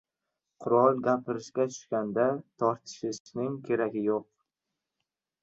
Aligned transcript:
•Qurol 0.63 0.95
gapirishga 1.07 1.65
tushganda 1.73 2.25
tortishishning 2.63 3.53
keragi 3.69 4.05
yo‘q. 4.09 4.27